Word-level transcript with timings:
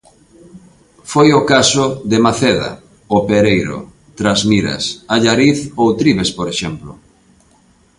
Foi 1.11 1.27
o 1.39 1.45
caso 1.51 1.85
de 2.11 2.17
Maceda, 2.25 2.71
O 3.15 3.17
Pereiro, 3.29 3.77
Trasmiras, 4.19 4.83
Allariz 5.15 5.59
ou 5.81 5.87
Trives, 5.99 6.29
por 6.37 6.47
exemplo. 6.53 6.91